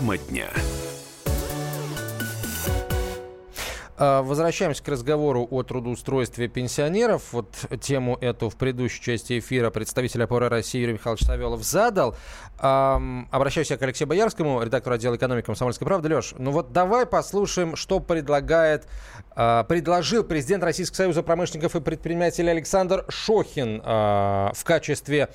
Тема 0.00 0.16
дня. 0.16 0.48
А, 3.98 4.22
возвращаемся 4.22 4.82
к 4.82 4.88
разговору 4.88 5.46
о 5.50 5.62
трудоустройстве 5.62 6.48
пенсионеров. 6.48 7.34
Вот 7.34 7.54
тему 7.82 8.16
эту 8.18 8.48
в 8.48 8.56
предыдущей 8.56 9.02
части 9.02 9.38
эфира 9.38 9.68
представитель 9.68 10.22
опоры 10.22 10.48
России 10.48 10.80
Юрий 10.80 10.94
Михайлович 10.94 11.26
Савелов 11.26 11.62
задал. 11.62 12.16
Обращаюсь 12.56 13.70
я 13.70 13.76
к 13.76 13.82
Алексею 13.82 14.08
Боярскому, 14.08 14.62
редактору 14.62 14.94
отдела 14.94 15.16
экономики 15.16 15.44
«Комсомольской 15.44 15.86
правды». 15.86 16.08
Леш, 16.08 16.32
ну 16.38 16.50
вот 16.50 16.72
давай 16.72 17.04
послушаем, 17.04 17.76
что 17.76 18.00
предлагает, 18.00 18.88
а, 19.32 19.64
предложил 19.64 20.24
президент 20.24 20.64
Российского 20.64 20.96
союза 20.96 21.22
промышленников 21.22 21.76
и 21.76 21.80
предпринимателей 21.82 22.52
Александр 22.52 23.04
Шохин 23.10 23.82
а, 23.84 24.52
в 24.54 24.64
качестве 24.64 25.28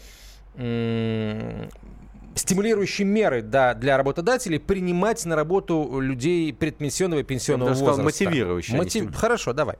стимулирующие 2.35 3.07
меры 3.07 3.41
да, 3.41 3.73
для 3.73 3.97
работодателей 3.97 4.59
принимать 4.59 5.25
на 5.25 5.35
работу 5.35 5.99
людей 5.99 6.53
предпенсионного 6.53 7.21
и 7.21 7.23
пенсионного 7.23 7.69
Я 7.69 7.75
возраста. 7.75 8.03
мотивирующие. 8.03 8.77
Мотив... 8.77 9.15
Хорошо, 9.15 9.53
давай. 9.53 9.77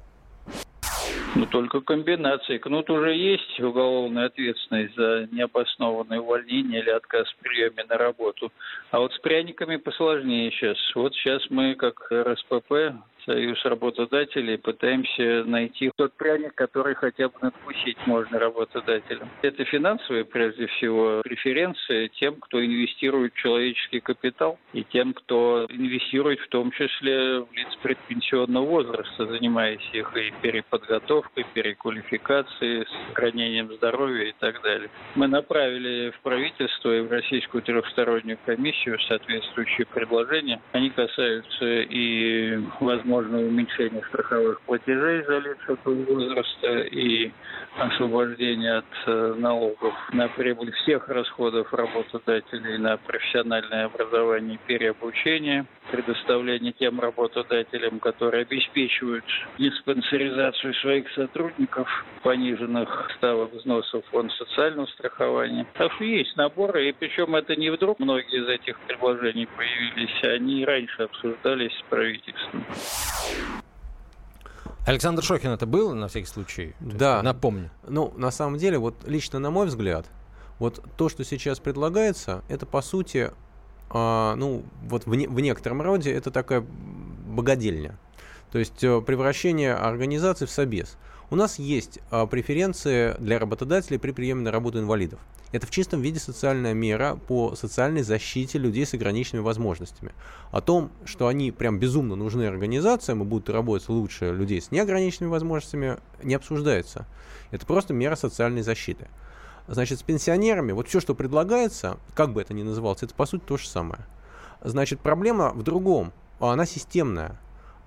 Ну, 1.36 1.46
только 1.48 1.82
комбинации. 1.82 2.58
Кнут 2.58 2.90
уже 2.90 3.14
есть 3.14 3.60
уголовная 3.60 4.28
ответственность 4.28 4.96
за 4.96 5.28
необоснованное 5.34 6.22
увольнение 6.22 6.82
или 6.82 6.90
отказ 6.90 7.28
в 7.30 7.36
приеме 7.44 7.84
на 7.90 7.98
работу. 7.98 8.54
А 8.92 9.00
вот 9.00 9.14
с 9.14 9.20
пряниками 9.20 9.76
посложнее 9.76 10.50
сейчас. 10.52 10.78
Вот 10.96 11.14
сейчас 11.14 11.46
мы, 11.50 11.76
как 11.76 12.10
РСПП, 12.10 12.96
союз 13.26 13.64
работодателей, 13.66 14.58
пытаемся 14.58 15.44
найти 15.46 15.92
тот 15.96 16.14
пряник, 16.14 16.56
который 16.56 16.96
хотя 16.96 17.28
бы 17.28 17.36
надкусить 17.42 17.98
можно 18.06 18.40
работодателям. 18.40 19.30
Это 19.42 19.66
финансовые, 19.66 20.26
прежде 20.26 20.68
всего, 20.68 21.22
преференции 21.24 22.08
тем, 22.20 22.36
кто 22.36 22.64
инвестирует 22.64 23.34
в 23.34 23.38
человеческий 23.38 24.00
капитал 24.00 24.60
и 24.74 24.84
тем, 24.84 25.14
кто 25.14 25.66
инвестирует 25.70 26.40
в 26.40 26.50
том 26.50 26.72
числе 26.72 27.42
в 27.42 27.52
лиц 27.54 27.68
предпенсионного 27.82 28.66
возраста, 28.66 29.26
занимаясь 29.26 29.88
их 29.94 30.16
и 30.16 30.34
переподготовкой, 30.42 31.46
переквалификацией, 31.54 32.86
сохранением 33.08 33.74
здоровья 33.74 34.30
и 34.30 34.34
так 34.40 34.62
далее. 34.62 34.90
Мы 35.16 35.28
направили 35.28 36.12
в 36.12 36.22
правительство 36.22 36.96
и 36.96 37.02
в 37.02 37.12
Российскую 37.12 37.62
трехстороннюю 37.64 38.38
комиссию 38.46 39.00
соответствующие 39.08 39.86
предложения. 39.88 40.62
Они 40.72 40.90
касаются 40.90 41.66
и 41.66 42.60
возможности 42.80 43.15
возможное 43.16 43.46
уменьшение 43.48 44.04
страховых 44.10 44.62
платежей 44.62 45.24
за 45.24 45.38
лиц 45.40 45.58
этого 45.68 45.94
возраста 45.94 46.80
и 46.92 47.32
освобождение 47.78 48.78
от 48.78 48.86
э, 49.08 49.34
налогов 49.38 49.94
на 50.12 50.28
прибыль 50.30 50.72
всех 50.84 51.08
расходов 51.10 51.74
работодателей 51.74 52.78
на 52.78 52.98
профессиональное 52.98 53.86
образование 53.86 54.56
и 54.56 54.68
переобучение, 54.68 55.66
предоставление 55.92 56.74
тем 56.74 57.00
работодателям, 57.00 58.00
которые 58.00 58.42
обеспечивают 58.44 59.26
диспансеризацию 59.58 60.74
своих 60.76 61.10
сотрудников, 61.12 61.88
пониженных 62.24 63.12
ставок 63.18 63.54
взносов 63.54 64.06
в 64.06 64.10
фонд 64.10 64.32
социального 64.34 64.88
страхования. 64.88 65.66
Так 65.74 65.92
что 65.94 66.04
есть 66.04 66.36
наборы, 66.38 66.90
и 66.90 66.94
причем 66.94 67.36
это 67.36 67.56
не 67.56 67.70
вдруг 67.70 68.00
многие 68.00 68.42
из 68.42 68.48
этих 68.48 68.80
предложений 68.82 69.48
появились, 69.56 70.24
они 70.24 70.66
раньше 70.66 71.04
обсуждались 71.04 71.74
с 71.78 71.84
правительством. 71.90 72.66
Александр 74.86 75.24
Шохин 75.24 75.50
это 75.50 75.66
был, 75.66 75.96
на 75.96 76.08
всякий 76.08 76.28
случай? 76.28 76.76
Да. 76.80 77.24
Напомню. 77.24 77.72
Ну, 77.88 78.14
на 78.18 78.30
самом 78.30 78.58
деле, 78.60 78.78
вот 78.78 78.96
лично 79.08 79.40
на 79.40 79.50
мой 79.50 79.66
взгляд, 79.66 80.06
вот 80.60 80.84
то, 80.96 81.10
что 81.10 81.24
сейчас 81.24 81.60
предлагается, 81.60 82.44
это 82.50 82.66
по 82.66 82.82
сути, 82.82 83.32
а, 83.90 84.36
ну, 84.36 84.64
вот 84.84 85.08
в, 85.08 85.16
не, 85.16 85.28
в 85.28 85.40
некотором 85.40 85.82
роде 85.82 86.14
это 86.14 86.30
такая 86.30 86.62
богадельня. 86.62 87.98
То 88.52 88.60
есть 88.60 88.84
э, 88.84 89.02
превращение 89.02 89.74
организации 89.74 90.46
в 90.46 90.52
собес. 90.52 90.98
У 91.32 91.36
нас 91.36 91.58
есть 91.58 92.00
а, 92.12 92.28
преференции 92.28 93.16
для 93.20 93.40
работодателей 93.40 93.98
при 93.98 94.12
приеме 94.12 94.42
на 94.42 94.52
работу 94.52 94.80
инвалидов. 94.80 95.20
Это 95.52 95.66
в 95.66 95.72
чистом 95.72 96.02
виде 96.02 96.20
социальная 96.20 96.74
мера 96.74 97.18
по 97.28 97.56
социальной 97.56 98.04
защите 98.04 98.60
людей 98.60 98.86
с 98.86 98.94
ограниченными 98.94 99.44
возможностями. 99.44 100.12
О 100.52 100.62
том, 100.62 100.92
что 101.06 101.28
они 101.28 101.52
прям 101.52 101.80
безумно 101.80 102.16
нужны 102.16 102.44
организациям 102.44 103.24
и 103.24 103.26
будут 103.26 103.50
работать 103.50 103.90
лучше 103.90 104.32
людей 104.34 104.62
с 104.62 104.70
неограниченными 104.70 105.32
возможностями, 105.32 105.98
не 106.22 106.36
обсуждается. 106.36 107.08
Это 107.52 107.66
просто 107.66 107.94
мера 107.94 108.16
социальной 108.16 108.62
защиты. 108.62 109.08
Значит, 109.68 110.00
с 110.00 110.04
пенсионерами, 110.04 110.74
вот 110.74 110.88
все, 110.88 111.00
что 111.00 111.16
предлагается, 111.16 111.98
как 112.14 112.34
бы 112.34 112.42
это 112.42 112.54
ни 112.54 112.62
называлось, 112.62 113.02
это 113.02 113.16
по 113.16 113.26
сути 113.26 113.44
то 113.48 113.58
же 113.58 113.68
самое. 113.68 114.06
Значит, 114.62 115.00
проблема 115.00 115.52
в 115.56 115.64
другом, 115.64 116.14
она 116.40 116.66
системная. 116.66 117.40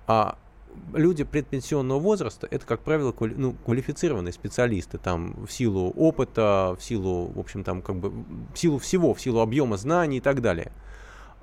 А 0.07 0.37
люди 0.93 1.23
предпенсионного 1.23 1.99
возраста 1.99 2.47
это, 2.49 2.65
как 2.65 2.81
правило, 2.81 3.11
квали, 3.11 3.33
ну, 3.35 3.53
квалифицированные 3.53 4.33
специалисты, 4.33 4.97
там, 4.97 5.45
в 5.45 5.51
силу 5.51 5.91
опыта, 5.91 6.75
в 6.79 6.83
силу, 6.83 7.27
в 7.27 7.39
общем, 7.39 7.63
там, 7.63 7.81
как 7.81 7.95
бы, 7.97 8.09
в 8.53 8.57
силу 8.57 8.77
всего, 8.79 9.13
в 9.13 9.21
силу 9.21 9.39
объема 9.41 9.77
знаний 9.77 10.17
и 10.17 10.21
так 10.21 10.41
далее. 10.41 10.71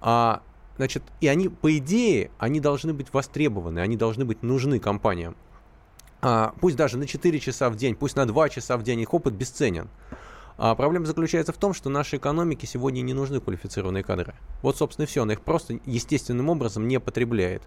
А, 0.00 0.42
значит, 0.76 1.02
и 1.20 1.28
они, 1.28 1.48
по 1.48 1.76
идее, 1.76 2.30
они 2.38 2.60
должны 2.60 2.92
быть 2.92 3.12
востребованы, 3.12 3.80
они 3.80 3.96
должны 3.96 4.24
быть 4.24 4.42
нужны 4.42 4.78
компаниям. 4.78 5.36
А, 6.22 6.54
пусть 6.60 6.76
даже 6.76 6.98
на 6.98 7.06
4 7.06 7.38
часа 7.40 7.70
в 7.70 7.76
день, 7.76 7.94
пусть 7.94 8.16
на 8.16 8.26
2 8.26 8.48
часа 8.48 8.76
в 8.76 8.82
день 8.82 9.00
их 9.00 9.14
опыт 9.14 9.34
бесценен. 9.34 9.88
А 10.58 10.74
проблема 10.74 11.04
заключается 11.04 11.52
в 11.52 11.58
том, 11.58 11.74
что 11.74 11.90
нашей 11.90 12.18
экономике 12.18 12.66
сегодня 12.66 13.02
не 13.02 13.12
нужны 13.12 13.40
квалифицированные 13.40 14.02
кадры. 14.02 14.34
Вот, 14.62 14.78
собственно, 14.78 15.04
и 15.04 15.06
все. 15.06 15.22
Она 15.22 15.34
их 15.34 15.42
просто 15.42 15.78
естественным 15.84 16.48
образом 16.48 16.88
не 16.88 16.98
потребляет 16.98 17.62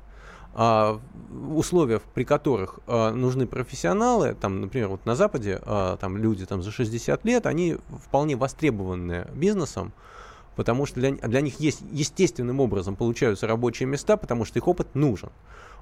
условия, 0.55 2.01
при 2.13 2.23
которых 2.23 2.79
а, 2.87 3.11
нужны 3.11 3.45
профессионалы, 3.45 4.35
там, 4.39 4.61
например, 4.61 4.89
вот 4.89 5.05
на 5.05 5.15
Западе 5.15 5.61
а, 5.63 5.97
там 5.97 6.17
люди 6.17 6.45
там 6.45 6.63
за 6.63 6.71
60 6.71 7.23
лет, 7.25 7.45
они 7.45 7.77
вполне 8.05 8.35
востребованы 8.35 9.27
бизнесом, 9.33 9.93
потому 10.55 10.85
что 10.85 10.99
для, 10.99 11.11
для 11.11 11.41
них 11.41 11.59
есть 11.59 11.81
естественным 11.91 12.59
образом 12.59 12.95
получаются 12.95 13.47
рабочие 13.47 13.87
места, 13.87 14.17
потому 14.17 14.43
что 14.43 14.59
их 14.59 14.67
опыт 14.67 14.95
нужен. 14.95 15.29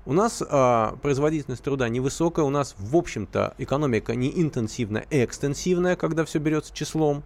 У 0.05 0.13
нас 0.13 0.43
а, 0.47 0.97
производительность 1.01 1.63
труда 1.63 1.89
невысокая, 1.89 2.45
у 2.45 2.49
нас, 2.49 2.75
в 2.77 2.95
общем-то, 2.95 3.55
экономика 3.57 4.15
не 4.15 4.29
интенсивная, 4.41 5.05
а 5.09 5.23
экстенсивная, 5.23 5.95
когда 5.95 6.23
все 6.25 6.39
берется 6.39 6.73
числом. 6.73 7.23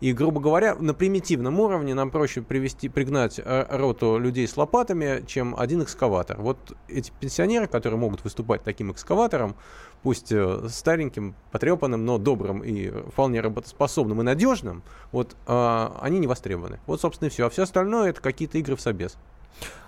И, 0.00 0.12
грубо 0.12 0.40
говоря, 0.40 0.74
на 0.74 0.94
примитивном 0.94 1.60
уровне 1.60 1.94
нам 1.94 2.10
проще 2.10 2.42
привести, 2.42 2.88
пригнать 2.88 3.40
э, 3.42 3.66
роту 3.70 4.18
людей 4.18 4.46
с 4.46 4.56
лопатами, 4.56 5.24
чем 5.26 5.54
один 5.58 5.82
экскаватор. 5.82 6.40
Вот 6.40 6.76
эти 6.88 7.12
пенсионеры, 7.20 7.66
которые 7.66 7.98
могут 7.98 8.24
выступать 8.24 8.62
таким 8.62 8.92
экскаватором, 8.92 9.56
пусть 10.02 10.32
э, 10.32 10.68
стареньким, 10.68 11.34
потрепанным, 11.50 12.04
но 12.04 12.18
добрым 12.18 12.62
и 12.62 12.90
вполне 13.10 13.40
работоспособным 13.40 14.20
и 14.20 14.24
надежным, 14.24 14.82
вот 15.12 15.36
э, 15.46 15.88
они 16.00 16.18
не 16.18 16.26
востребованы. 16.26 16.80
Вот, 16.86 17.00
собственно, 17.00 17.28
и 17.28 17.30
все. 17.30 17.46
А 17.46 17.50
все 17.50 17.62
остальное 17.62 18.10
это 18.10 18.20
какие-то 18.20 18.58
игры 18.58 18.76
в 18.76 18.80
собес. 18.80 19.16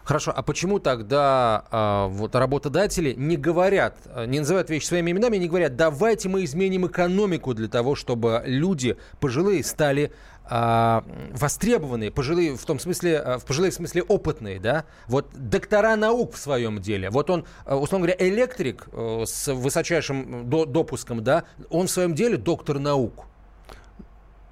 Хорошо, 0.05 0.33
а 0.35 0.43
почему 0.43 0.79
тогда 0.79 1.65
э, 1.73 2.07
вот 2.13 2.37
работодатели 2.37 3.13
не 3.17 3.37
говорят, 3.37 3.99
не 4.27 4.39
называют 4.39 4.71
вещи 4.71 4.87
своими 4.87 5.11
именами, 5.11 5.37
не 5.37 5.49
говорят, 5.49 5.75
давайте 5.75 6.29
мы 6.29 6.45
изменим 6.45 6.87
экономику 6.87 7.55
для 7.55 7.67
того, 7.67 7.97
чтобы 7.97 8.41
люди 8.47 8.97
пожилые 9.19 9.65
стали 9.65 10.13
э, 10.49 11.01
востребованные, 11.33 12.13
пожилые 12.13 12.57
в 12.57 12.65
том 12.65 12.79
смысле, 12.79 13.15
э, 13.15 13.39
в 13.39 13.45
пожилые 13.45 13.73
в 13.73 13.75
смысле 13.75 14.03
опытные, 14.03 14.61
да? 14.61 14.85
Вот 15.09 15.31
доктора 15.35 15.97
наук 15.97 16.35
в 16.35 16.39
своем 16.39 16.81
деле. 16.81 17.11
Вот 17.11 17.29
он, 17.29 17.45
условно 17.67 18.07
говоря, 18.07 18.17
электрик 18.19 18.87
э, 18.93 19.25
с 19.27 19.53
высочайшим 19.53 20.49
до, 20.49 20.67
допуском, 20.67 21.25
да, 21.25 21.45
он 21.69 21.89
в 21.89 21.91
своем 21.91 22.15
деле 22.15 22.37
доктор 22.37 22.79
наук. 22.79 23.27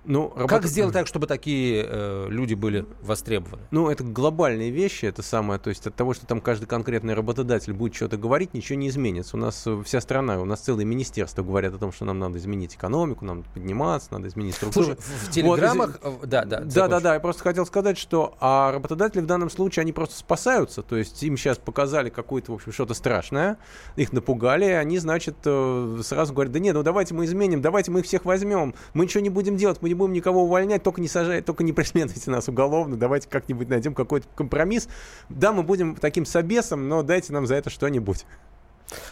Ну, 0.06 0.32
работа... 0.34 0.48
Как 0.48 0.66
сделать 0.66 0.92
так, 0.92 1.06
чтобы 1.06 1.26
такие 1.26 1.84
э, 1.88 2.26
люди 2.28 2.54
были 2.54 2.86
востребованы? 3.00 3.62
Ну, 3.70 3.88
это 3.88 4.04
глобальные 4.04 4.70
вещи, 4.70 5.06
это 5.06 5.22
самое, 5.22 5.58
то 5.58 5.70
есть 5.70 5.86
от 5.86 5.94
того, 5.94 6.14
что 6.14 6.26
там 6.26 6.40
каждый 6.40 6.66
конкретный 6.66 7.14
работодатель 7.14 7.72
будет 7.72 7.94
что-то 7.94 8.16
говорить, 8.16 8.54
ничего 8.54 8.78
не 8.78 8.88
изменится. 8.88 9.36
У 9.36 9.40
нас 9.40 9.66
э, 9.66 9.82
вся 9.84 10.00
страна, 10.00 10.40
у 10.40 10.44
нас 10.44 10.60
целые 10.60 10.84
министерства 10.84 11.42
говорят 11.42 11.74
о 11.74 11.78
том, 11.78 11.92
что 11.92 12.04
нам 12.04 12.18
надо 12.18 12.38
изменить 12.38 12.74
экономику, 12.74 13.24
нам 13.24 13.38
надо 13.38 13.48
подниматься, 13.50 14.08
надо 14.12 14.28
изменить 14.28 14.54
структуру. 14.54 14.86
Слушай, 14.86 14.98
в 15.22 15.30
телеграммах, 15.30 15.98
вот, 16.02 16.24
э, 16.24 16.26
да, 16.26 16.44
да. 16.44 16.60
Да, 16.60 16.88
да, 16.88 17.00
да, 17.00 17.14
я 17.14 17.20
просто 17.20 17.42
хотел 17.42 17.64
сказать, 17.64 17.96
что 17.96 18.36
а 18.40 18.72
работодатели 18.72 19.22
в 19.22 19.26
данном 19.26 19.48
случае, 19.48 19.82
они 19.82 19.92
просто 19.92 20.18
спасаются, 20.18 20.82
то 20.82 20.96
есть 20.96 21.22
им 21.22 21.36
сейчас 21.36 21.56
показали 21.58 22.10
какое-то, 22.10 22.52
в 22.52 22.56
общем, 22.56 22.72
что-то 22.72 22.92
страшное, 22.94 23.56
их 23.96 24.12
напугали, 24.12 24.66
и 24.66 24.72
они, 24.72 24.98
значит, 24.98 25.36
э, 25.44 26.00
сразу 26.02 26.34
говорят, 26.34 26.52
да 26.52 26.58
нет, 26.58 26.74
ну 26.74 26.82
давайте 26.82 27.14
мы 27.14 27.24
изменим, 27.24 27.62
давайте 27.62 27.90
мы 27.90 28.00
их 28.00 28.06
всех 28.06 28.24
возьмем, 28.26 28.74
мы 28.92 29.04
ничего 29.04 29.22
не 29.22 29.30
будем 29.30 29.56
делать, 29.56 29.78
мы 29.80 29.93
не 29.94 29.98
будем 29.98 30.12
никого 30.12 30.42
увольнять, 30.42 30.82
только 30.82 31.00
не 31.00 31.08
сажать, 31.08 31.44
только 31.44 31.62
не 31.62 31.72
преследуйте 31.72 32.30
нас 32.30 32.48
уголовно, 32.48 32.96
давайте 32.96 33.28
как-нибудь 33.28 33.68
найдем 33.68 33.94
какой-то 33.94 34.26
компромисс. 34.34 34.88
Да, 35.28 35.52
мы 35.52 35.62
будем 35.62 35.94
таким 35.94 36.26
собесом, 36.26 36.88
но 36.88 37.02
дайте 37.02 37.32
нам 37.32 37.46
за 37.46 37.54
это 37.54 37.70
что-нибудь. 37.70 38.26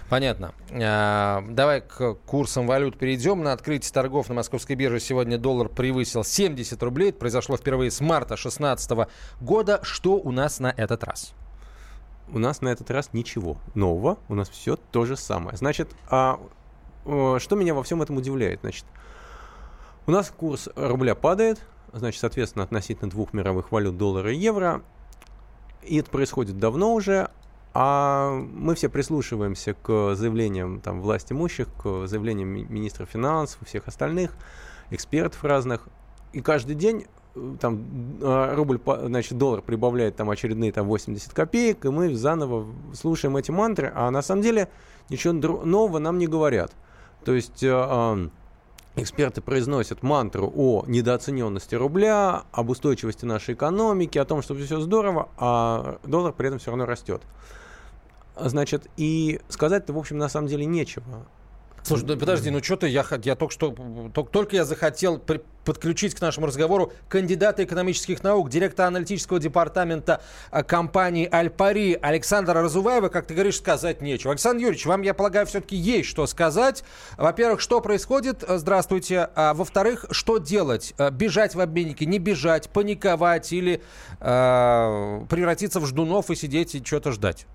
Понятно. 0.08 0.52
А, 0.70 1.42
давай 1.48 1.80
к 1.80 2.14
курсам 2.26 2.66
валют 2.66 2.98
перейдем. 2.98 3.42
На 3.42 3.52
открытии 3.52 3.90
торгов 3.90 4.28
на 4.28 4.34
московской 4.34 4.76
бирже 4.76 5.00
сегодня 5.00 5.38
доллар 5.38 5.68
превысил 5.68 6.24
70 6.24 6.82
рублей. 6.82 7.08
Это 7.10 7.18
произошло 7.18 7.56
впервые 7.56 7.90
с 7.90 8.00
марта 8.00 8.34
2016 8.34 9.08
года. 9.40 9.80
Что 9.82 10.16
у 10.16 10.30
нас 10.30 10.60
на 10.60 10.74
этот 10.76 11.04
раз? 11.04 11.32
У 12.28 12.38
нас 12.38 12.60
на 12.60 12.68
этот 12.68 12.90
раз 12.90 13.10
ничего 13.12 13.56
нового. 13.74 14.18
У 14.28 14.34
нас 14.34 14.48
все 14.50 14.76
то 14.76 15.04
же 15.06 15.16
самое. 15.16 15.56
Значит, 15.56 15.88
а, 16.10 16.38
что 17.04 17.56
меня 17.56 17.74
во 17.74 17.82
всем 17.82 18.02
этом 18.02 18.16
удивляет? 18.18 18.60
Значит, 18.60 18.84
у 20.06 20.10
нас 20.10 20.32
курс 20.36 20.68
рубля 20.74 21.14
падает, 21.14 21.60
значит, 21.92 22.20
соответственно, 22.20 22.64
относительно 22.64 23.10
двух 23.10 23.32
мировых 23.32 23.70
валют 23.70 23.96
доллара 23.96 24.32
и 24.32 24.36
евро. 24.36 24.82
И 25.82 25.98
это 25.98 26.10
происходит 26.10 26.58
давно 26.58 26.94
уже, 26.94 27.30
а 27.74 28.30
мы 28.30 28.74
все 28.74 28.88
прислушиваемся 28.88 29.74
к 29.74 30.14
заявлениям 30.14 30.80
там, 30.80 31.00
власть 31.00 31.32
имущих, 31.32 31.68
к 31.74 32.06
заявлениям 32.06 32.48
министра 32.48 33.06
финансов 33.06 33.66
всех 33.66 33.88
остальных, 33.88 34.32
экспертов 34.90 35.42
разных. 35.44 35.88
И 36.32 36.40
каждый 36.40 36.74
день 36.74 37.06
э, 37.34 37.56
там 37.60 37.84
а, 38.22 38.54
рубль, 38.54 38.80
значит, 39.04 39.38
доллар 39.38 39.62
прибавляет 39.62 40.16
там 40.16 40.30
очередные 40.30 40.72
там 40.72 40.86
80 40.86 41.32
копеек, 41.32 41.84
и 41.84 41.88
мы 41.88 42.14
заново 42.14 42.66
слушаем 42.94 43.36
эти 43.36 43.50
мантры, 43.50 43.92
а 43.94 44.10
на 44.10 44.22
самом 44.22 44.42
деле 44.42 44.68
ничего 45.08 45.32
нового 45.32 45.98
нам 45.98 46.18
не 46.18 46.26
говорят. 46.26 46.72
То 47.24 47.32
есть 47.32 47.62
э, 47.62 48.28
эксперты 48.96 49.40
произносят 49.40 50.02
мантру 50.02 50.52
о 50.54 50.84
недооцененности 50.86 51.74
рубля, 51.74 52.44
об 52.52 52.70
устойчивости 52.70 53.24
нашей 53.24 53.54
экономики, 53.54 54.18
о 54.18 54.24
том, 54.24 54.42
что 54.42 54.54
все 54.54 54.80
здорово, 54.80 55.28
а 55.36 55.98
доллар 56.04 56.32
при 56.32 56.48
этом 56.48 56.58
все 56.58 56.70
равно 56.70 56.86
растет. 56.86 57.22
Значит, 58.36 58.86
и 58.96 59.40
сказать-то, 59.48 59.92
в 59.92 59.98
общем, 59.98 60.18
на 60.18 60.28
самом 60.28 60.48
деле 60.48 60.64
нечего. 60.64 61.26
Слушай, 61.92 62.06
да 62.06 62.16
подожди, 62.16 62.50
ну 62.50 62.62
что 62.62 62.76
ты, 62.76 62.88
я, 62.88 63.04
я 63.22 63.36
только 63.36 63.52
что, 63.52 63.74
только, 64.14 64.30
только 64.30 64.56
я 64.56 64.64
захотел 64.64 65.18
при, 65.18 65.42
подключить 65.64 66.14
к 66.14 66.22
нашему 66.22 66.46
разговору 66.46 66.92
кандидата 67.08 67.64
экономических 67.64 68.22
наук, 68.22 68.48
директора 68.48 68.86
аналитического 68.86 69.38
департамента 69.38 70.22
а, 70.50 70.62
компании 70.62 71.28
Альпари 71.30 71.98
Александра 72.00 72.62
Разуваева, 72.62 73.10
как 73.10 73.26
ты 73.26 73.34
говоришь, 73.34 73.58
сказать 73.58 74.00
нечего. 74.00 74.32
Александр 74.32 74.62
Юрьевич, 74.62 74.86
вам, 74.86 75.02
я 75.02 75.12
полагаю, 75.12 75.44
все-таки 75.44 75.76
есть 75.76 76.08
что 76.08 76.26
сказать. 76.26 76.82
Во-первых, 77.18 77.60
что 77.60 77.82
происходит? 77.82 78.42
Здравствуйте. 78.48 79.28
А, 79.34 79.52
во-вторых, 79.52 80.06
что 80.10 80.38
делать? 80.38 80.94
А, 80.96 81.10
бежать 81.10 81.54
в 81.54 81.60
обменники, 81.60 82.04
не 82.04 82.18
бежать, 82.18 82.70
паниковать 82.70 83.52
или 83.52 83.82
э, 84.18 85.26
превратиться 85.28 85.78
в 85.78 85.86
ждунов 85.86 86.30
и 86.30 86.36
сидеть 86.36 86.74
и 86.74 86.82
что-то 86.82 87.12
ждать? 87.12 87.46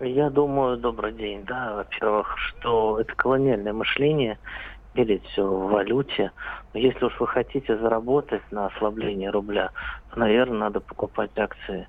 Я 0.00 0.30
думаю, 0.30 0.76
добрый 0.76 1.12
день, 1.12 1.44
да, 1.44 1.74
во-первых, 1.74 2.36
что 2.38 3.00
это 3.00 3.12
колониальное 3.14 3.72
мышление, 3.72 4.38
мерить 4.94 5.24
все 5.26 5.44
в 5.44 5.70
валюте. 5.70 6.30
Но 6.72 6.80
если 6.80 7.04
уж 7.04 7.18
вы 7.18 7.26
хотите 7.26 7.76
заработать 7.76 8.42
на 8.52 8.66
ослаблении 8.66 9.26
рубля, 9.26 9.70
то, 10.10 10.20
наверное, 10.20 10.58
надо 10.58 10.80
покупать 10.80 11.36
акции 11.36 11.88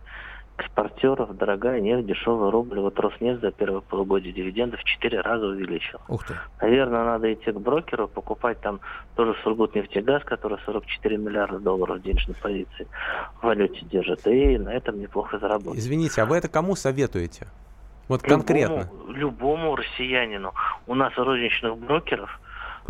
экспортеров, 0.57 1.37
дорогая 1.37 1.79
нефть, 1.79 2.07
дешевый 2.07 2.49
рубль. 2.49 2.79
Вот 2.79 2.99
Роснефть 2.99 3.41
за 3.41 3.51
первое 3.51 3.81
полугодие 3.81 4.33
дивиденды 4.33 4.77
в 4.77 4.83
четыре 4.83 5.21
раза 5.21 5.45
увеличил. 5.45 5.99
Ух 6.07 6.25
ты. 6.25 6.33
Наверное, 6.61 7.05
надо 7.05 7.33
идти 7.33 7.51
к 7.51 7.59
брокеру, 7.59 8.07
покупать 8.07 8.59
там 8.59 8.81
тоже 9.15 9.35
Сургутнефтегаз, 9.43 10.23
который 10.23 10.57
44 10.65 11.17
миллиарда 11.17 11.59
долларов 11.59 12.01
денежной 12.01 12.35
позиции 12.35 12.87
в 13.41 13.45
валюте 13.45 13.85
держит, 13.85 14.25
и 14.27 14.57
на 14.57 14.73
этом 14.73 14.99
неплохо 14.99 15.39
заработать. 15.39 15.79
Извините, 15.79 16.21
а 16.21 16.25
вы 16.25 16.37
это 16.37 16.49
кому 16.49 16.75
советуете? 16.75 17.47
Вот 18.09 18.23
конкретно. 18.23 18.89
Любому, 19.07 19.75
россиянину. 19.75 20.53
У 20.87 20.95
нас 20.95 21.13
розничных 21.15 21.77
брокеров 21.77 22.39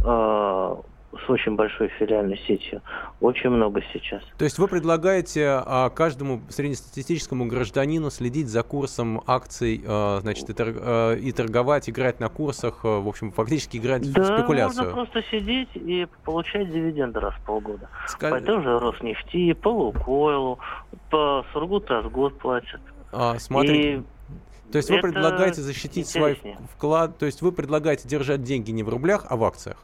э, 0.04 0.76
с 1.18 1.30
очень 1.30 1.56
большой 1.56 1.90
филиальной 2.00 2.38
сетью. 2.48 2.82
Очень 3.20 3.50
много 3.50 3.82
сейчас. 3.92 4.24
То 4.38 4.46
есть 4.46 4.60
вы 4.60 4.68
предлагаете 4.68 5.62
а, 5.66 5.90
каждому 5.90 6.42
среднестатистическому 6.50 7.48
гражданину 7.48 8.10
следить 8.12 8.48
за 8.48 8.64
курсом 8.64 9.22
акций, 9.26 9.84
а, 9.86 10.20
значит, 10.22 10.50
и, 10.50 10.54
торг, 10.54 10.78
а, 10.80 11.16
и 11.16 11.32
торговать, 11.32 11.90
играть 11.90 12.20
на 12.20 12.30
курсах, 12.30 12.82
а, 12.86 13.00
в 13.02 13.08
общем, 13.08 13.32
фактически 13.32 13.78
играть 13.78 14.12
да, 14.14 14.22
в 14.22 14.26
спекуляцию? 14.26 14.86
можно 14.86 15.06
просто 15.06 15.24
сидеть 15.32 15.70
и 15.74 16.08
получать 16.24 16.72
дивиденды 16.72 17.20
раз 17.20 17.34
в 17.34 17.46
полгода. 17.46 17.90
Скажи... 18.08 18.36
По 18.36 18.42
той 18.42 18.64
же 18.64 18.80
Роснефти, 18.80 19.54
по 19.54 19.70
Лукойлу, 19.70 20.60
по 21.10 21.44
Сургутразгод 21.54 22.38
платят. 22.38 22.82
А, 23.12 23.38
смотрите. 23.40 23.94
И 23.94 24.04
то 24.72 24.78
есть 24.78 24.90
вы 24.90 25.00
предлагаете 25.00 25.62
защитить 25.62 26.08
свой 26.08 26.40
вклад, 26.76 27.18
то 27.18 27.26
есть 27.26 27.42
вы 27.42 27.52
предлагаете 27.52 28.08
держать 28.08 28.44
деньги 28.44 28.72
не 28.72 28.84
в 28.84 28.90
рублях, 28.90 29.26
а 29.30 29.36
в 29.36 29.44
акциях? 29.44 29.78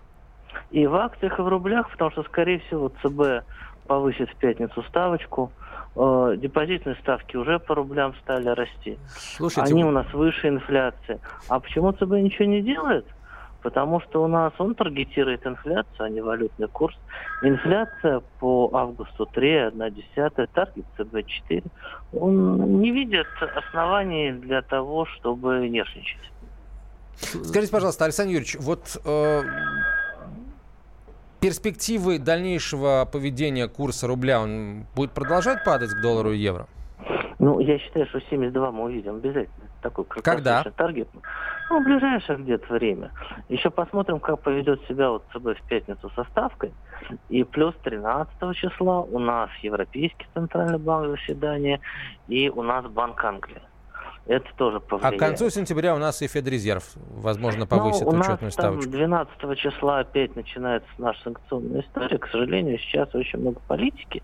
И 0.71 0.87
в 0.87 0.95
акциях, 0.95 1.39
и 1.39 1.41
в 1.41 1.47
рублях, 1.47 1.89
потому 1.91 2.11
что, 2.11 2.23
скорее 2.23 2.59
всего, 2.59 2.89
ЦБ 3.01 3.45
повысит 3.87 4.29
в 4.29 4.35
пятницу 4.35 4.83
ставочку. 4.83 5.51
Э, 5.95 6.35
депозитные 6.37 6.95
ставки 6.95 7.37
уже 7.37 7.59
по 7.59 7.75
рублям 7.75 8.13
стали 8.21 8.49
расти. 8.49 8.97
Слушайте, 9.07 9.73
Они 9.73 9.85
у 9.85 9.91
нас 9.91 10.11
выше 10.13 10.49
инфляции. 10.49 11.19
А 11.47 11.59
почему 11.59 11.91
ЦБ 11.93 12.11
ничего 12.13 12.45
не 12.45 12.61
делает? 12.61 13.05
Потому 13.65 13.99
что 13.99 14.23
у 14.23 14.27
нас 14.27 14.53
он 14.59 14.75
таргетирует 14.75 15.47
инфляцию, 15.47 16.05
а 16.05 16.09
не 16.09 16.21
валютный 16.21 16.67
курс. 16.67 16.95
Инфляция 17.41 18.21
по 18.39 18.69
августу 18.71 19.27
3,1, 19.35 20.47
таргет 20.53 20.85
ЦБ 20.95 21.25
4. 21.25 21.63
Он 22.13 22.79
не 22.79 22.91
видит 22.91 23.25
оснований 23.55 24.33
для 24.33 24.61
того, 24.61 25.07
чтобы 25.07 25.67
нервничать. 25.67 26.31
Скажите, 27.15 27.71
пожалуйста, 27.71 28.05
Александр 28.05 28.33
Юрьевич, 28.33 28.57
вот 28.59 29.01
э, 29.03 29.41
перспективы 31.39 32.19
дальнейшего 32.19 33.09
поведения 33.11 33.67
курса 33.67 34.05
рубля, 34.05 34.41
он 34.41 34.85
будет 34.95 35.09
продолжать 35.09 35.63
падать 35.63 35.89
к 35.89 36.01
доллару 36.03 36.33
и 36.33 36.37
евро? 36.37 36.67
Ну, 37.39 37.59
я 37.59 37.79
считаю, 37.79 38.05
что 38.09 38.21
72 38.29 38.71
мы 38.71 38.83
увидим 38.83 39.15
обязательно. 39.15 39.65
Такой 39.81 40.05
Когда? 40.05 40.63
таргет. 40.63 41.07
Ну, 41.69 41.81
в 41.81 41.83
ближайшее 41.83 42.37
где-то 42.37 42.73
время. 42.73 43.11
Еще 43.49 43.69
посмотрим, 43.69 44.19
как 44.19 44.41
поведет 44.41 44.81
себя 44.87 45.09
вот 45.09 45.23
ЦБ 45.33 45.59
в 45.59 45.67
пятницу 45.67 46.11
со 46.15 46.23
ставкой. 46.25 46.73
И 47.29 47.43
плюс 47.43 47.73
13 47.83 48.55
числа 48.55 49.01
у 49.01 49.19
нас 49.19 49.49
Европейский 49.61 50.27
центральный 50.33 50.77
банк 50.77 51.17
заседание 51.17 51.79
и 52.27 52.49
у 52.49 52.61
нас 52.61 52.85
Банк 52.85 53.23
Англии 53.23 53.61
это 54.27 54.47
тоже 54.55 54.79
повлияет. 54.79 55.15
А 55.15 55.17
к 55.17 55.19
концу 55.19 55.49
сентября 55.49 55.95
у 55.95 55.99
нас 55.99 56.21
и 56.21 56.27
Федрезерв, 56.27 56.83
возможно, 57.11 57.67
повысит 57.67 58.05
ну, 58.05 58.19
учетную 58.19 58.51
ставочку. 58.51 58.89
12 58.89 59.57
числа 59.57 59.99
опять 59.99 60.35
начинается 60.35 60.89
наша 60.97 61.21
санкционная 61.23 61.81
история. 61.81 62.17
К 62.17 62.27
сожалению, 62.27 62.79
сейчас 62.79 63.13
очень 63.13 63.39
много 63.39 63.59
политики, 63.67 64.23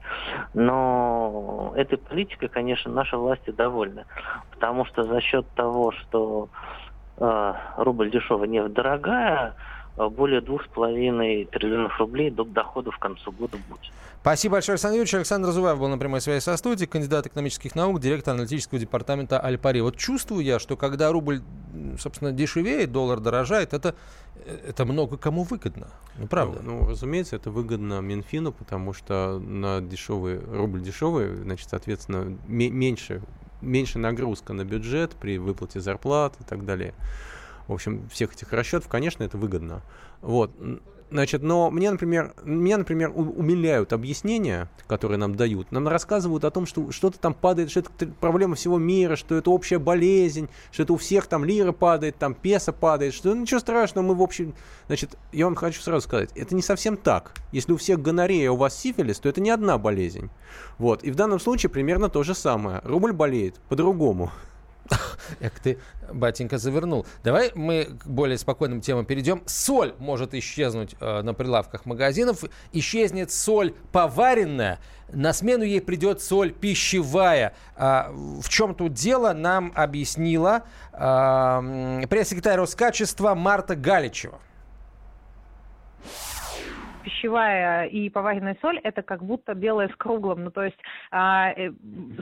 но 0.53 1.73
этой 1.75 1.97
политикой, 1.97 2.49
конечно, 2.49 2.91
наши 2.91 3.15
власти 3.15 3.51
довольны. 3.51 4.05
Потому 4.51 4.85
что 4.85 5.03
за 5.03 5.21
счет 5.21 5.45
того, 5.55 5.91
что 5.91 6.49
рубль 7.77 8.09
дешевый, 8.09 8.47
нефть 8.47 8.73
дорогая, 8.73 9.55
Э, 9.97 10.07
более 10.07 10.41
двух 10.41 10.63
с 10.63 10.67
половиной 10.67 11.45
триллионов 11.45 11.99
рублей 11.99 12.31
до 12.31 12.43
дохода 12.43 12.91
в 12.91 12.97
концу 12.97 13.31
года 13.31 13.57
будет. 13.69 13.91
Спасибо 14.21 14.53
большое, 14.53 14.75
Александр 14.75 14.95
Юрьевич. 14.95 15.15
Александр 15.15 15.49
Зуваев 15.49 15.79
был 15.79 15.87
на 15.87 15.97
прямой 15.97 16.21
связи 16.21 16.41
со 16.41 16.55
студией, 16.55 16.87
кандидат 16.87 17.25
экономических 17.25 17.75
наук, 17.75 17.99
директор 17.99 18.33
аналитического 18.33 18.79
департамента 18.79 19.39
Альпари. 19.39 19.81
Вот 19.81 19.97
чувствую 19.97 20.43
я, 20.43 20.59
что 20.59 20.77
когда 20.77 21.11
рубль, 21.11 21.41
собственно, 21.99 22.31
дешевеет, 22.31 22.91
доллар 22.91 23.19
дорожает, 23.19 23.73
это, 23.73 23.95
это 24.45 24.85
много 24.85 25.17
кому 25.17 25.43
выгодно. 25.43 25.87
Ну, 26.17 26.27
правда. 26.27 26.59
Ну, 26.63 26.81
ну, 26.81 26.89
разумеется, 26.89 27.35
это 27.35 27.49
выгодно 27.49 27.99
Минфину, 27.99 28.51
потому 28.51 28.93
что 28.93 29.39
на 29.39 29.81
дешевый, 29.81 30.39
рубль 30.39 30.81
дешевый, 30.81 31.35
значит, 31.35 31.67
соответственно, 31.69 32.37
меньше, 32.47 33.21
меньше 33.61 33.99
нагрузка 33.99 34.53
на 34.53 34.65
бюджет 34.65 35.11
при 35.11 35.37
выплате 35.37 35.79
зарплат 35.79 36.35
и 36.39 36.43
так 36.43 36.65
далее 36.65 36.93
в 37.71 37.73
общем, 37.73 38.09
всех 38.09 38.33
этих 38.33 38.51
расчетов, 38.51 38.89
конечно, 38.89 39.23
это 39.23 39.37
выгодно. 39.37 39.81
Вот. 40.21 40.51
Значит, 41.11 41.43
но 41.43 41.69
мне, 41.69 41.91
например, 41.91 42.33
меня, 42.45 42.77
например, 42.77 43.11
умиляют 43.13 43.91
объяснения, 43.91 44.69
которые 44.87 45.17
нам 45.17 45.35
дают. 45.35 45.69
Нам 45.73 45.89
рассказывают 45.89 46.45
о 46.45 46.51
том, 46.51 46.65
что 46.65 46.89
что-то 46.91 47.19
там 47.19 47.33
падает, 47.33 47.69
что 47.69 47.81
это 47.81 48.07
проблема 48.21 48.55
всего 48.55 48.77
мира, 48.77 49.17
что 49.17 49.35
это 49.35 49.51
общая 49.51 49.77
болезнь, 49.77 50.47
что 50.71 50.83
это 50.83 50.93
у 50.93 50.97
всех 50.97 51.27
там 51.27 51.43
лира 51.43 51.73
падает, 51.73 52.15
там 52.15 52.33
песо 52.33 52.71
падает, 52.71 53.13
что 53.13 53.35
ничего 53.35 53.59
страшного, 53.59 54.05
мы 54.05 54.15
в 54.15 54.21
общем... 54.21 54.55
Значит, 54.87 55.17
я 55.33 55.45
вам 55.45 55.55
хочу 55.55 55.81
сразу 55.81 56.07
сказать, 56.07 56.29
это 56.33 56.55
не 56.55 56.61
совсем 56.61 56.95
так. 56.95 57.33
Если 57.51 57.73
у 57.73 57.77
всех 57.77 58.01
гонорея, 58.01 58.51
у 58.51 58.55
вас 58.55 58.79
сифилис, 58.79 59.19
то 59.19 59.27
это 59.27 59.41
не 59.41 59.49
одна 59.49 59.77
болезнь. 59.77 60.29
Вот. 60.77 61.03
И 61.03 61.11
в 61.11 61.15
данном 61.15 61.41
случае 61.41 61.69
примерно 61.69 62.07
то 62.07 62.23
же 62.23 62.33
самое. 62.33 62.79
Рубль 62.85 63.11
болеет 63.11 63.55
по-другому. 63.67 64.31
Эх 65.39 65.59
ты, 65.59 65.77
батенька, 66.11 66.57
завернул. 66.57 67.05
Давай 67.23 67.51
мы 67.55 67.85
к 67.85 68.05
более 68.05 68.37
спокойным 68.37 68.81
темам 68.81 69.05
перейдем. 69.05 69.43
Соль 69.45 69.93
может 69.99 70.33
исчезнуть 70.33 70.95
э, 70.99 71.21
на 71.21 71.33
прилавках 71.33 71.85
магазинов. 71.85 72.43
Исчезнет 72.73 73.31
соль 73.31 73.73
поваренная. 73.91 74.79
На 75.11 75.33
смену 75.33 75.63
ей 75.63 75.81
придет 75.81 76.21
соль 76.21 76.51
пищевая. 76.51 77.53
А, 77.75 78.11
в 78.11 78.47
чем 78.49 78.75
тут 78.75 78.93
дело, 78.93 79.33
нам 79.33 79.71
объяснила 79.75 80.63
э, 80.93 82.03
пресс-секретарь 82.09 82.57
Роскачества 82.57 83.35
Марта 83.35 83.75
Галичева 83.75 84.39
пищевая 87.03 87.85
и 87.85 88.09
поваренная 88.09 88.57
соль 88.61 88.79
это 88.83 89.01
как 89.01 89.23
будто 89.23 89.53
белое 89.53 89.89
с 89.89 89.95
круглым. 89.95 90.45
Ну, 90.45 90.51
то 90.51 90.63
есть 90.63 90.77
а, 91.11 91.51
э, 91.51 91.71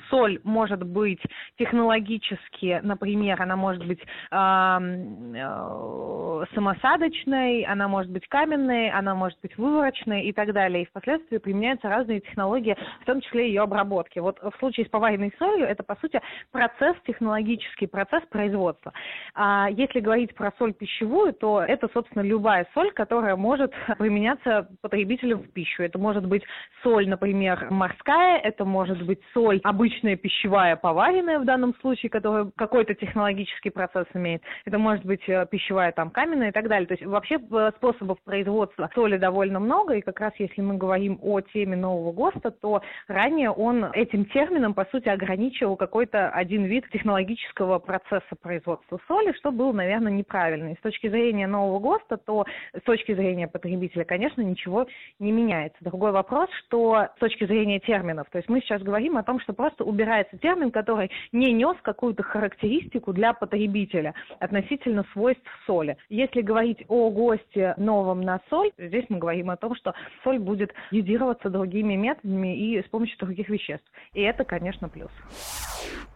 соль 0.09 0.39
может 0.43 0.83
быть 0.83 1.21
технологически, 1.57 2.79
например, 2.83 3.41
она 3.41 3.55
может 3.55 3.86
быть 3.86 4.01
а, 4.31 4.79
э, 4.81 6.45
самосадочной, 6.53 7.63
она 7.63 7.88
может 7.88 8.12
быть 8.12 8.27
каменной, 8.27 8.89
она 8.89 9.15
может 9.15 9.39
быть 9.41 9.57
выворочной 9.57 10.24
и 10.24 10.33
так 10.33 10.53
далее. 10.53 10.83
И 10.83 10.88
впоследствии 10.88 11.38
применяются 11.38 11.89
разные 11.89 12.21
технологии, 12.21 12.77
в 13.01 13.05
том 13.05 13.21
числе 13.21 13.48
ее 13.48 13.62
обработки. 13.62 14.19
Вот 14.19 14.39
в 14.41 14.53
случае 14.59 14.86
с 14.86 14.89
поваренной 14.89 15.33
солью 15.38 15.65
это, 15.65 15.83
по 15.83 15.95
сути, 15.95 16.21
процесс, 16.51 16.95
технологический 17.05 17.88
процесс 17.88 18.24
производства. 18.29 18.93
А 19.36 19.67
если 19.69 20.00
говорить 20.00 20.36
про 20.36 20.51
соль 20.57 20.74
пищевую, 20.74 21.33
то 21.33 21.62
это, 21.62 21.89
собственно, 21.93 22.24
любая 22.24 22.67
соль, 22.74 22.91
которая 22.91 23.36
может 23.36 23.74
применяться 23.98 24.68
потребителю 24.81 25.38
в 25.38 25.51
пищу. 25.51 25.83
Это 25.83 25.97
может 25.99 26.25
быть 26.25 26.43
соль, 26.83 27.07
например, 27.07 27.67
морская, 27.69 28.38
это 28.39 28.65
может 28.65 29.01
быть 29.05 29.19
соль 29.33 29.59
обычная 29.63 30.15
пищевая, 30.15 30.75
поваренная 30.75 31.39
в 31.39 31.45
данном 31.45 31.75
случае, 31.81 32.09
которая 32.09 32.51
какой-то 32.55 32.93
технологический 32.93 33.69
процесс 33.69 34.05
имеет. 34.13 34.41
Это 34.65 34.77
может 34.77 35.05
быть 35.05 35.27
э, 35.27 35.45
пищевая 35.49 35.91
там 35.91 36.09
каменная 36.09 36.49
и 36.49 36.51
так 36.51 36.67
далее. 36.67 36.88
То 36.88 36.93
есть 36.93 37.05
вообще 37.05 37.35
э, 37.35 37.71
способов 37.77 38.21
производства 38.23 38.89
соли 38.93 39.17
довольно 39.17 39.59
много, 39.59 39.95
и 39.95 40.01
как 40.01 40.19
раз 40.19 40.33
если 40.38 40.61
мы 40.61 40.77
говорим 40.77 41.19
о 41.21 41.41
теме 41.41 41.75
нового 41.75 42.11
ГОСТа, 42.11 42.51
то 42.51 42.81
ранее 43.07 43.51
он 43.51 43.85
этим 43.93 44.25
термином, 44.25 44.73
по 44.73 44.85
сути, 44.85 45.09
ограничивал 45.09 45.75
какой-то 45.75 46.29
один 46.29 46.65
вид 46.65 46.89
технологического 46.91 47.79
процесса 47.79 48.35
производства 48.41 48.99
соли, 49.07 49.33
что 49.33 49.51
было, 49.51 49.71
наверное, 49.71 50.11
неправильно. 50.11 50.73
И 50.73 50.77
с 50.77 50.81
точки 50.81 51.09
зрения 51.09 51.47
нового 51.47 51.79
ГОСТа, 51.79 52.17
то 52.17 52.45
с 52.77 52.81
точки 52.83 53.13
зрения 53.13 53.47
потребителя, 53.47 54.03
конечно, 54.03 54.41
ничего 54.41 54.58
не 55.19 55.31
меняется. 55.31 55.77
Другой 55.81 56.11
вопрос, 56.11 56.49
что 56.65 57.07
с 57.15 57.19
точки 57.19 57.45
зрения 57.45 57.79
терминов, 57.79 58.27
то 58.31 58.37
есть 58.37 58.49
мы 58.49 58.61
сейчас 58.61 58.81
говорим 58.81 59.17
о 59.17 59.23
том, 59.23 59.39
что 59.39 59.53
просто 59.53 59.83
убирается 59.83 60.37
термин, 60.37 60.71
который 60.71 61.11
не 61.31 61.51
нес 61.51 61.77
какую-то 61.81 62.23
характеристику 62.23 63.13
для 63.13 63.33
потребителя 63.33 64.13
относительно 64.39 65.05
свойств 65.13 65.43
соли. 65.65 65.97
Если 66.09 66.41
говорить 66.41 66.83
о 66.87 67.09
ГОСТе 67.09 67.75
новом 67.77 68.21
на 68.21 68.39
соль, 68.49 68.71
здесь 68.77 69.05
мы 69.09 69.17
говорим 69.17 69.49
о 69.49 69.57
том, 69.57 69.75
что 69.75 69.93
соль 70.23 70.39
будет 70.39 70.73
юдироваться 70.91 71.49
другими 71.49 71.95
методами 71.95 72.57
и 72.57 72.81
с 72.81 72.85
помощью 72.85 73.17
других 73.19 73.49
веществ. 73.49 73.85
И 74.13 74.21
это, 74.21 74.43
конечно, 74.43 74.89
плюс. 74.89 75.11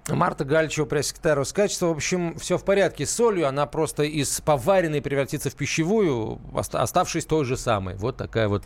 Марта 0.10 0.43
Гальчева, 0.43 0.86
пресс-секретарь 0.86 1.36
Роскачества. 1.36 1.88
В 1.88 1.91
общем, 1.91 2.38
все 2.38 2.57
в 2.57 2.65
порядке 2.65 3.05
с 3.05 3.12
солью. 3.12 3.48
Она 3.48 3.65
просто 3.65 4.03
из 4.03 4.41
поваренной 4.41 5.01
превратится 5.01 5.50
в 5.50 5.55
пищевую, 5.55 6.41
оставшись 6.53 7.25
той 7.25 7.45
же 7.45 7.55
самой. 7.55 7.95
Вот 7.95 8.17
такая 8.17 8.48
вот 8.48 8.63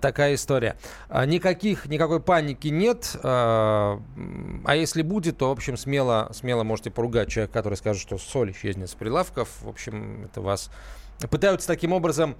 такая 0.00 0.34
история. 0.34 0.76
А, 1.08 1.24
никаких, 1.24 1.86
никакой 1.86 2.20
паники 2.20 2.68
нет. 2.68 3.16
А, 3.22 4.00
а 4.64 4.76
если 4.76 5.02
будет, 5.02 5.38
то, 5.38 5.48
в 5.48 5.52
общем, 5.52 5.76
смело, 5.76 6.30
смело 6.32 6.64
можете 6.64 6.90
поругать 6.90 7.28
человека, 7.28 7.54
который 7.54 7.76
скажет, 7.76 8.02
что 8.02 8.18
соль 8.18 8.50
исчезнет 8.50 8.90
с 8.90 8.94
прилавков. 8.94 9.48
В 9.62 9.68
общем, 9.68 10.24
это 10.24 10.40
вас 10.40 10.70
пытаются 11.30 11.68
таким 11.68 11.92
образом 11.92 12.36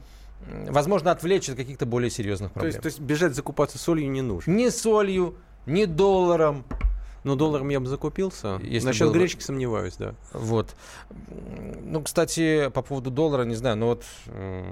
возможно, 0.68 1.10
отвлечь 1.10 1.48
от 1.48 1.56
каких-то 1.56 1.84
более 1.84 2.10
серьезных 2.10 2.52
проблем. 2.52 2.70
То 2.72 2.76
есть, 2.76 2.82
то 2.82 2.86
есть 2.86 3.00
бежать 3.00 3.34
закупаться 3.34 3.76
солью 3.76 4.08
не 4.08 4.22
нужно? 4.22 4.50
Ни 4.52 4.68
солью, 4.68 5.36
ни 5.66 5.84
долларом, 5.84 6.64
ну, 7.28 7.36
долларом 7.36 7.68
я 7.68 7.78
бы 7.78 7.86
закупился. 7.86 8.58
Если 8.62 8.86
Насчет 8.86 9.12
гречки 9.12 9.42
сомневаюсь, 9.42 9.96
да. 9.96 10.14
Вот. 10.32 10.74
Ну, 11.84 12.02
кстати, 12.02 12.70
по 12.70 12.82
поводу 12.82 13.10
доллара, 13.10 13.44
не 13.44 13.54
знаю, 13.54 13.76
но 13.76 13.88
вот 13.88 14.04
э, 14.26 14.64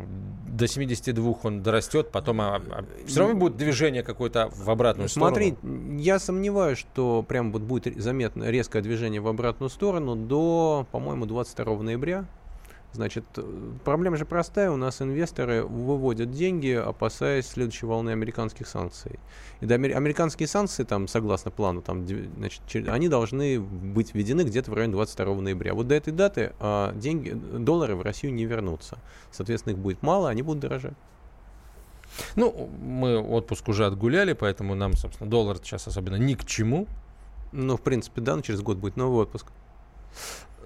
до 0.48 0.66
72 0.66 1.34
он 1.42 1.62
дорастет, 1.62 2.10
потом 2.10 2.40
а, 2.40 2.62
а, 2.70 2.84
все 3.06 3.20
равно 3.20 3.36
будет 3.36 3.56
движение 3.56 4.02
какое-то 4.02 4.50
в 4.54 4.70
обратную 4.70 5.08
Смотри, 5.10 5.52
сторону. 5.52 5.76
Смотри, 5.76 6.02
я 6.02 6.18
сомневаюсь, 6.18 6.78
что 6.78 7.24
прям 7.28 7.52
вот 7.52 7.62
будет 7.62 8.00
заметно 8.00 8.44
резкое 8.44 8.80
движение 8.80 9.20
в 9.20 9.28
обратную 9.28 9.68
сторону 9.68 10.16
до, 10.16 10.86
по-моему, 10.92 11.26
22 11.26 11.82
ноября. 11.82 12.26
Значит, 12.96 13.24
проблема 13.84 14.16
же 14.16 14.24
простая. 14.24 14.70
У 14.70 14.76
нас 14.76 15.02
инвесторы 15.02 15.62
выводят 15.62 16.30
деньги, 16.30 16.72
опасаясь 16.72 17.46
следующей 17.46 17.84
волны 17.84 18.10
американских 18.10 18.66
санкций. 18.66 19.20
И 19.60 19.66
да, 19.66 19.74
американские 19.74 20.48
санкции, 20.48 20.82
там, 20.84 21.06
согласно 21.06 21.50
плану, 21.50 21.82
там, 21.82 22.06
значит, 22.06 22.62
они 22.88 23.08
должны 23.08 23.60
быть 23.60 24.14
введены 24.14 24.42
где-то 24.42 24.70
в 24.70 24.74
районе 24.74 24.94
22 24.94 25.34
ноября. 25.34 25.74
Вот 25.74 25.88
до 25.88 25.94
этой 25.94 26.12
даты 26.12 26.54
а, 26.58 26.94
деньги, 26.94 27.32
доллары 27.32 27.96
в 27.96 28.02
Россию 28.02 28.32
не 28.32 28.46
вернутся. 28.46 28.98
Соответственно, 29.30 29.74
их 29.74 29.78
будет 29.78 30.02
мало, 30.02 30.30
они 30.30 30.40
будут 30.40 30.60
дорожать. 30.60 30.94
Ну, 32.34 32.70
мы 32.80 33.18
отпуск 33.18 33.68
уже 33.68 33.84
отгуляли, 33.84 34.32
поэтому 34.32 34.74
нам, 34.74 34.94
собственно, 34.94 35.28
доллар 35.28 35.58
сейчас 35.58 35.86
особенно 35.86 36.16
ни 36.16 36.32
к 36.32 36.46
чему. 36.46 36.86
Ну, 37.52 37.76
в 37.76 37.82
принципе, 37.82 38.22
да, 38.22 38.36
но 38.36 38.42
через 38.42 38.62
год 38.62 38.78
будет 38.78 38.96
новый 38.96 39.20
отпуск. 39.22 39.48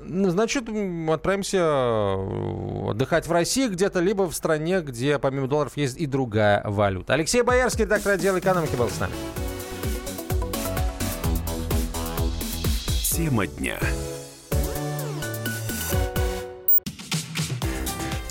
Ну, 0.02 0.30
значит, 0.30 0.64
отправимся 1.08 1.58
э, 1.58 2.90
отдыхать 2.90 3.26
в 3.26 3.32
России 3.32 3.68
где-то, 3.68 4.00
либо 4.00 4.28
в 4.28 4.34
стране, 4.34 4.80
где 4.80 5.18
помимо 5.18 5.46
долларов 5.46 5.76
есть 5.76 5.98
и 5.98 6.06
другая 6.06 6.62
валюта. 6.64 7.14
Алексей 7.14 7.42
Боярский, 7.42 7.84
редактор 7.84 8.12
отдела 8.12 8.38
экономики, 8.38 8.76
был 8.76 8.88
с 8.88 8.98
нами. 8.98 9.12
Тема 13.02 13.46
дня. 13.46 13.78